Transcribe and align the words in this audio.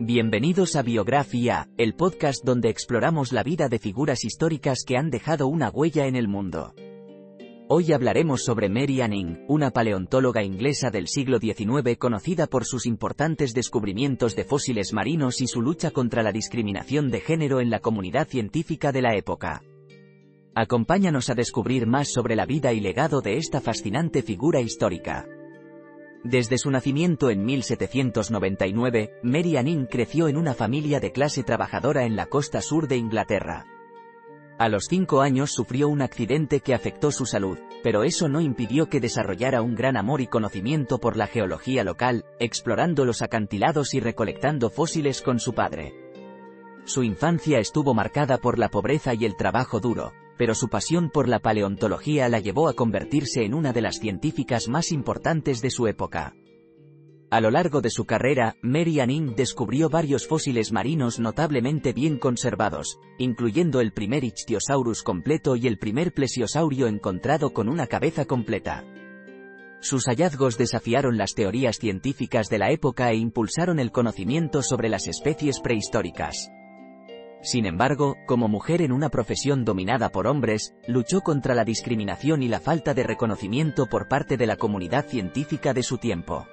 Bienvenidos 0.00 0.76
a 0.76 0.82
Biografía, 0.82 1.68
el 1.76 1.92
podcast 1.96 2.44
donde 2.44 2.68
exploramos 2.68 3.32
la 3.32 3.42
vida 3.42 3.68
de 3.68 3.80
figuras 3.80 4.22
históricas 4.22 4.84
que 4.86 4.96
han 4.96 5.10
dejado 5.10 5.48
una 5.48 5.70
huella 5.70 6.06
en 6.06 6.14
el 6.14 6.28
mundo. 6.28 6.72
Hoy 7.68 7.92
hablaremos 7.92 8.44
sobre 8.44 8.68
Mary 8.68 9.00
Anning, 9.00 9.44
una 9.48 9.72
paleontóloga 9.72 10.44
inglesa 10.44 10.90
del 10.90 11.08
siglo 11.08 11.40
XIX 11.40 11.98
conocida 11.98 12.46
por 12.46 12.64
sus 12.64 12.86
importantes 12.86 13.54
descubrimientos 13.54 14.36
de 14.36 14.44
fósiles 14.44 14.92
marinos 14.92 15.40
y 15.40 15.48
su 15.48 15.62
lucha 15.62 15.90
contra 15.90 16.22
la 16.22 16.30
discriminación 16.30 17.10
de 17.10 17.18
género 17.18 17.60
en 17.60 17.68
la 17.68 17.80
comunidad 17.80 18.28
científica 18.28 18.92
de 18.92 19.02
la 19.02 19.16
época. 19.16 19.64
Acompáñanos 20.54 21.28
a 21.28 21.34
descubrir 21.34 21.88
más 21.88 22.12
sobre 22.12 22.36
la 22.36 22.46
vida 22.46 22.72
y 22.72 22.78
legado 22.78 23.20
de 23.20 23.36
esta 23.36 23.60
fascinante 23.60 24.22
figura 24.22 24.60
histórica. 24.60 25.26
Desde 26.24 26.58
su 26.58 26.70
nacimiento 26.70 27.30
en 27.30 27.44
1799, 27.44 29.20
Mary 29.22 29.56
Anning 29.56 29.86
creció 29.86 30.28
en 30.28 30.36
una 30.36 30.52
familia 30.52 30.98
de 30.98 31.12
clase 31.12 31.44
trabajadora 31.44 32.04
en 32.04 32.16
la 32.16 32.26
costa 32.26 32.60
sur 32.60 32.88
de 32.88 32.96
Inglaterra. 32.96 33.66
A 34.58 34.68
los 34.68 34.86
cinco 34.88 35.20
años 35.20 35.52
sufrió 35.52 35.88
un 35.88 36.02
accidente 36.02 36.58
que 36.58 36.74
afectó 36.74 37.12
su 37.12 37.26
salud, 37.26 37.58
pero 37.84 38.02
eso 38.02 38.28
no 38.28 38.40
impidió 38.40 38.88
que 38.88 38.98
desarrollara 38.98 39.62
un 39.62 39.76
gran 39.76 39.96
amor 39.96 40.20
y 40.20 40.26
conocimiento 40.26 40.98
por 40.98 41.16
la 41.16 41.28
geología 41.28 41.84
local, 41.84 42.24
explorando 42.40 43.04
los 43.04 43.22
acantilados 43.22 43.94
y 43.94 44.00
recolectando 44.00 44.70
fósiles 44.70 45.22
con 45.22 45.38
su 45.38 45.54
padre. 45.54 45.94
Su 46.84 47.04
infancia 47.04 47.60
estuvo 47.60 47.94
marcada 47.94 48.38
por 48.38 48.58
la 48.58 48.68
pobreza 48.68 49.14
y 49.14 49.24
el 49.24 49.36
trabajo 49.36 49.78
duro, 49.78 50.12
pero 50.38 50.54
su 50.54 50.68
pasión 50.68 51.10
por 51.10 51.28
la 51.28 51.40
paleontología 51.40 52.28
la 52.28 52.38
llevó 52.38 52.68
a 52.68 52.74
convertirse 52.74 53.44
en 53.44 53.52
una 53.52 53.72
de 53.72 53.82
las 53.82 53.98
científicas 53.98 54.68
más 54.68 54.92
importantes 54.92 55.60
de 55.60 55.70
su 55.70 55.86
época. 55.86 56.34
A 57.30 57.42
lo 57.42 57.50
largo 57.50 57.82
de 57.82 57.90
su 57.90 58.06
carrera, 58.06 58.56
Mary 58.62 59.00
Anning 59.00 59.34
descubrió 59.36 59.90
varios 59.90 60.26
fósiles 60.26 60.72
marinos 60.72 61.18
notablemente 61.18 61.92
bien 61.92 62.16
conservados, 62.16 62.98
incluyendo 63.18 63.82
el 63.82 63.92
primer 63.92 64.24
Ichthyosaurus 64.24 65.02
completo 65.02 65.54
y 65.54 65.66
el 65.66 65.78
primer 65.78 66.14
plesiosaurio 66.14 66.86
encontrado 66.86 67.52
con 67.52 67.68
una 67.68 67.86
cabeza 67.86 68.24
completa. 68.24 68.84
Sus 69.80 70.06
hallazgos 70.06 70.56
desafiaron 70.56 71.18
las 71.18 71.34
teorías 71.34 71.78
científicas 71.78 72.48
de 72.48 72.58
la 72.58 72.70
época 72.70 73.10
e 73.10 73.16
impulsaron 73.16 73.78
el 73.78 73.92
conocimiento 73.92 74.62
sobre 74.62 74.88
las 74.88 75.06
especies 75.06 75.60
prehistóricas. 75.60 76.50
Sin 77.40 77.66
embargo, 77.66 78.16
como 78.26 78.48
mujer 78.48 78.82
en 78.82 78.92
una 78.92 79.10
profesión 79.10 79.64
dominada 79.64 80.10
por 80.10 80.26
hombres, 80.26 80.74
luchó 80.86 81.20
contra 81.20 81.54
la 81.54 81.64
discriminación 81.64 82.42
y 82.42 82.48
la 82.48 82.60
falta 82.60 82.94
de 82.94 83.04
reconocimiento 83.04 83.86
por 83.86 84.08
parte 84.08 84.36
de 84.36 84.46
la 84.46 84.56
comunidad 84.56 85.06
científica 85.06 85.72
de 85.72 85.82
su 85.82 85.98
tiempo. 85.98 86.46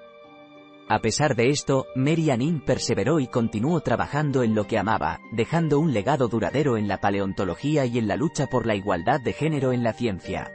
A 0.87 0.99
pesar 0.99 1.35
de 1.35 1.49
esto, 1.49 1.87
Mary 1.95 2.29
Anning 2.29 2.63
perseveró 2.63 3.19
y 3.19 3.25
continuó 3.25 3.81
trabajando 3.81 4.43
en 4.43 4.53
lo 4.53 4.67
que 4.67 4.77
amaba, 4.77 5.19
dejando 5.31 5.79
un 5.79 5.93
legado 5.93 6.27
duradero 6.27 6.77
en 6.77 6.87
la 6.87 6.99
paleontología 6.99 7.87
y 7.87 7.97
en 7.97 8.07
la 8.07 8.15
lucha 8.15 8.45
por 8.45 8.67
la 8.67 8.75
igualdad 8.75 9.19
de 9.19 9.33
género 9.33 9.73
en 9.73 9.81
la 9.81 9.93
ciencia. 9.93 10.51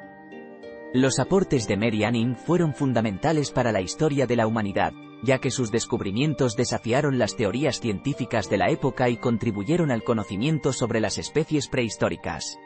Los 0.94 1.18
aportes 1.18 1.66
de 1.66 1.76
Mary 1.76 2.04
Anning 2.04 2.36
fueron 2.36 2.74
fundamentales 2.74 3.50
para 3.50 3.72
la 3.72 3.80
historia 3.80 4.28
de 4.28 4.36
la 4.36 4.46
humanidad, 4.46 4.92
ya 5.22 5.38
que 5.38 5.50
sus 5.50 5.70
descubrimientos 5.70 6.56
desafiaron 6.56 7.18
las 7.18 7.36
teorías 7.36 7.80
científicas 7.80 8.48
de 8.48 8.58
la 8.58 8.70
época 8.70 9.08
y 9.08 9.16
contribuyeron 9.16 9.90
al 9.90 10.02
conocimiento 10.02 10.72
sobre 10.72 11.00
las 11.00 11.18
especies 11.18 11.68
prehistóricas. 11.68 12.58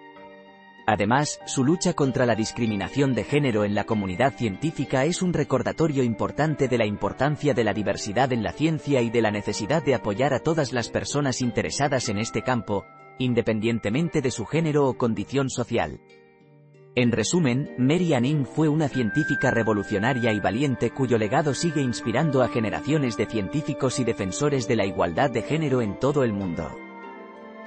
Además, 0.87 1.41
su 1.47 1.65
lucha 1.65 1.95
contra 1.95 2.27
la 2.27 2.35
discriminación 2.35 3.15
de 3.15 3.25
género 3.25 3.65
en 3.65 3.75
la 3.75 3.85
comunidad 3.85 4.35
científica 4.37 5.07
es 5.07 5.23
un 5.23 5.33
recordatorio 5.33 6.03
importante 6.03 6.69
de 6.69 6.77
la 6.77 6.85
importancia 6.85 7.55
de 7.55 7.65
la 7.65 7.73
diversidad 7.73 8.33
en 8.33 8.43
la 8.43 8.53
ciencia 8.53 9.01
y 9.01 9.09
de 9.09 9.23
la 9.23 9.31
necesidad 9.31 9.83
de 9.83 9.95
apoyar 9.95 10.35
a 10.35 10.41
todas 10.41 10.75
las 10.75 10.91
personas 10.91 11.41
interesadas 11.41 12.11
en 12.11 12.19
este 12.19 12.43
campo, 12.43 12.85
independientemente 13.19 14.21
de 14.21 14.31
su 14.31 14.45
género 14.45 14.87
o 14.87 14.99
condición 14.99 15.49
social. 15.49 16.01
En 16.97 17.10
resumen, 17.10 17.75
Mary 17.77 18.15
Anning 18.15 18.47
fue 18.47 18.69
una 18.69 18.88
científica 18.88 19.50
revolucionaria 19.50 20.32
y 20.32 20.38
valiente 20.38 20.91
cuyo 20.91 21.19
legado 21.19 21.53
sigue 21.53 21.81
inspirando 21.81 22.41
a 22.41 22.49
generaciones 22.49 23.16
de 23.16 23.27
científicos 23.27 23.99
y 23.99 24.05
defensores 24.05 24.69
de 24.69 24.77
la 24.77 24.87
igualdad 24.87 25.28
de 25.31 25.43
género 25.43 25.82
en 25.82 25.99
todo 25.99 26.22
el 26.22 26.32
mundo. 26.32 26.71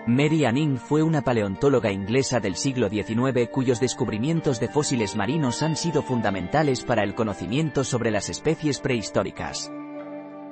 Mary 0.05 0.45
Anning 0.45 0.77
fue 0.77 1.03
una 1.03 1.23
paleontóloga 1.23 1.91
inglesa 1.91 2.39
del 2.39 2.55
siglo 2.55 2.87
XIX 2.87 3.49
cuyos 3.51 3.81
descubrimientos 3.81 4.61
de 4.61 4.69
fósiles 4.69 5.17
marinos 5.17 5.61
han 5.61 5.75
sido 5.75 6.03
fundamentales 6.03 6.85
para 6.85 7.03
el 7.03 7.13
conocimiento 7.13 7.83
sobre 7.83 8.11
las 8.11 8.29
especies 8.29 8.79
prehistóricas. 8.79 9.69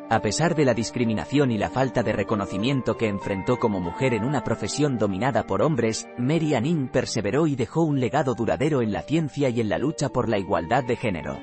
A 0.07 0.21
pesar 0.21 0.53
de 0.53 0.65
la 0.65 0.75
discriminación 0.75 1.49
y 1.49 1.57
la 1.57 1.71
falta 1.71 2.03
de 2.03 2.13
reconocimiento 2.13 2.95
que 2.95 3.07
enfrentó 3.07 3.57
como 3.57 3.79
mujer 3.79 4.13
en 4.13 4.23
una 4.23 4.43
profesión 4.43 4.99
dominada 4.99 5.47
por 5.47 5.63
hombres, 5.63 6.07
Mary 6.19 6.53
Anning 6.53 6.89
perseveró 6.89 7.47
y 7.47 7.55
dejó 7.55 7.81
un 7.81 7.99
legado 7.99 8.35
duradero 8.35 8.83
en 8.83 8.91
la 8.91 9.01
ciencia 9.01 9.49
y 9.49 9.61
en 9.61 9.69
la 9.69 9.79
lucha 9.79 10.09
por 10.09 10.29
la 10.29 10.37
igualdad 10.37 10.83
de 10.83 10.95
género. 10.95 11.39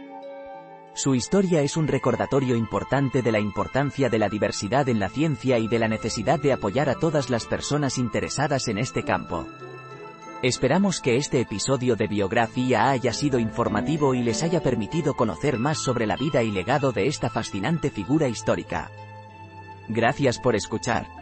Su 0.94 1.16
historia 1.16 1.62
es 1.62 1.76
un 1.76 1.88
recordatorio 1.88 2.54
importante 2.54 3.22
de 3.22 3.32
la 3.32 3.40
importancia 3.40 4.08
de 4.08 4.18
la 4.20 4.28
diversidad 4.28 4.88
en 4.88 5.00
la 5.00 5.08
ciencia 5.08 5.58
y 5.58 5.66
de 5.66 5.80
la 5.80 5.88
necesidad 5.88 6.38
de 6.38 6.52
apoyar 6.52 6.88
a 6.88 6.94
todas 6.94 7.30
las 7.30 7.46
personas 7.46 7.98
interesadas 7.98 8.68
en 8.68 8.78
este 8.78 9.02
campo. 9.02 9.44
Esperamos 10.42 11.00
que 11.00 11.14
este 11.14 11.40
episodio 11.40 11.94
de 11.94 12.08
biografía 12.08 12.90
haya 12.90 13.12
sido 13.12 13.38
informativo 13.38 14.12
y 14.12 14.24
les 14.24 14.42
haya 14.42 14.60
permitido 14.60 15.14
conocer 15.14 15.56
más 15.56 15.78
sobre 15.78 16.04
la 16.04 16.16
vida 16.16 16.42
y 16.42 16.50
legado 16.50 16.90
de 16.90 17.06
esta 17.06 17.30
fascinante 17.30 17.90
figura 17.90 18.26
histórica. 18.26 18.90
Gracias 19.86 20.40
por 20.40 20.56
escuchar. 20.56 21.21